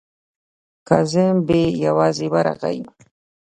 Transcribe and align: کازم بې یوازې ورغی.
کازم 0.87 1.35
بې 1.47 1.61
یوازې 1.85 2.27
ورغی. 2.33 2.79